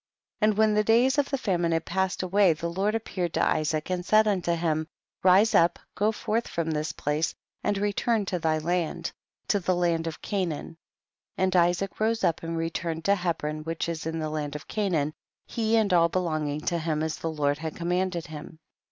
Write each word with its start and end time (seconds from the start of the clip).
16. 0.39 0.49
And 0.49 0.57
when 0.57 0.73
the 0.73 0.83
days 0.83 1.19
of 1.19 1.29
the 1.29 1.37
fa 1.37 1.59
mine 1.59 1.73
had 1.73 1.85
passed 1.85 2.23
away 2.23 2.53
the 2.53 2.71
Lord 2.71 2.95
ap 2.95 3.03
peared 3.05 3.33
to 3.35 3.43
Isaac 3.45 3.91
and 3.91 4.03
said 4.03 4.25
luito 4.25 4.55
him, 4.57 4.87
rise 5.21 5.53
up, 5.53 5.77
go 5.93 6.11
forth 6.11 6.47
from 6.47 6.71
this 6.71 6.91
place 6.91 7.35
and 7.63 7.77
return 7.77 8.25
to 8.25 8.39
thy 8.39 8.57
land, 8.57 9.11
to 9.49 9.59
the 9.59 9.75
land 9.75 10.07
of 10.07 10.19
Canaan; 10.19 10.75
and 11.37 11.55
Isaac 11.55 11.99
rose 11.99 12.23
up 12.23 12.41
and 12.41 12.57
re 12.57 12.71
turned 12.71 13.05
to 13.05 13.13
Hebron 13.13 13.63
which 13.63 13.87
is 13.87 14.07
in 14.07 14.17
the 14.17 14.31
land 14.31 14.55
of 14.55 14.67
Canaan, 14.67 15.13
he 15.45 15.75
and 15.77 15.93
all 15.93 16.09
belonging 16.09 16.61
to 16.61 16.79
him 16.79 17.03
as 17.03 17.17
the 17.17 17.29
Lord 17.29 17.59
commanded 17.59 18.25
him. 18.25 18.57